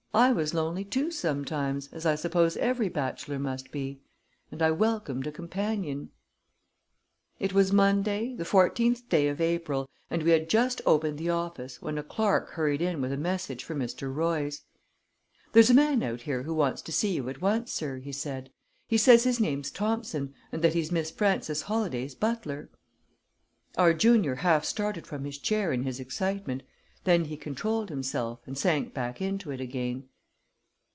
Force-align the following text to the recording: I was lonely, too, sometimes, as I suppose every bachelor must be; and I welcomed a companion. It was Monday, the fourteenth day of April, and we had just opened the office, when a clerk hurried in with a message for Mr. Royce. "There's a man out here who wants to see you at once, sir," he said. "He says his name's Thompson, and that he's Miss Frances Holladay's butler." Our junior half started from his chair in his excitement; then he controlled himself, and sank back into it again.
I 0.13 0.33
was 0.33 0.53
lonely, 0.53 0.83
too, 0.83 1.09
sometimes, 1.09 1.87
as 1.93 2.05
I 2.05 2.15
suppose 2.15 2.57
every 2.57 2.89
bachelor 2.89 3.39
must 3.39 3.71
be; 3.71 4.01
and 4.51 4.61
I 4.61 4.69
welcomed 4.69 5.25
a 5.25 5.31
companion. 5.31 6.09
It 7.39 7.53
was 7.53 7.71
Monday, 7.71 8.35
the 8.35 8.43
fourteenth 8.43 9.07
day 9.07 9.29
of 9.29 9.39
April, 9.39 9.89
and 10.09 10.21
we 10.23 10.31
had 10.31 10.49
just 10.49 10.81
opened 10.85 11.17
the 11.17 11.29
office, 11.29 11.81
when 11.81 11.97
a 11.97 12.03
clerk 12.03 12.49
hurried 12.49 12.81
in 12.81 12.99
with 12.99 13.13
a 13.13 13.17
message 13.17 13.63
for 13.63 13.73
Mr. 13.73 14.13
Royce. 14.13 14.65
"There's 15.53 15.69
a 15.69 15.73
man 15.73 16.03
out 16.03 16.23
here 16.23 16.43
who 16.43 16.53
wants 16.55 16.81
to 16.81 16.91
see 16.91 17.13
you 17.13 17.29
at 17.29 17.39
once, 17.39 17.71
sir," 17.71 17.99
he 17.99 18.11
said. 18.11 18.51
"He 18.89 18.97
says 18.97 19.23
his 19.23 19.39
name's 19.39 19.71
Thompson, 19.71 20.33
and 20.51 20.61
that 20.61 20.73
he's 20.73 20.91
Miss 20.91 21.09
Frances 21.09 21.61
Holladay's 21.61 22.15
butler." 22.15 22.69
Our 23.77 23.93
junior 23.93 24.35
half 24.35 24.65
started 24.65 25.07
from 25.07 25.23
his 25.23 25.37
chair 25.37 25.71
in 25.71 25.83
his 25.83 26.01
excitement; 26.01 26.63
then 27.03 27.25
he 27.25 27.35
controlled 27.35 27.89
himself, 27.89 28.41
and 28.45 28.55
sank 28.55 28.93
back 28.93 29.19
into 29.19 29.49
it 29.49 29.59
again. 29.59 30.07